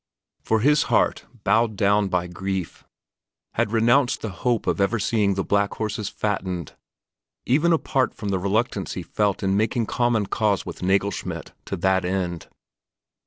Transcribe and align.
For 0.41 0.61
his 0.61 0.81
heart, 0.89 1.27
bowed 1.43 1.75
down 1.75 2.07
by 2.07 2.25
grief, 2.25 2.83
had 3.53 3.71
renounced 3.71 4.21
the 4.21 4.29
hope 4.29 4.65
of 4.65 4.81
ever 4.81 4.97
seeing 4.97 5.35
the 5.35 5.43
black 5.43 5.75
horses 5.75 6.09
fattened, 6.09 6.73
even 7.45 7.71
apart 7.71 8.15
from 8.15 8.29
the 8.29 8.39
reluctance 8.39 8.93
that 8.95 8.99
he 9.01 9.03
felt 9.03 9.43
in 9.43 9.55
making 9.55 9.85
common 9.85 10.25
cause 10.25 10.65
with 10.65 10.81
Nagelschmidt 10.81 11.51
to 11.65 11.75
that 11.77 12.03
end. 12.03 12.47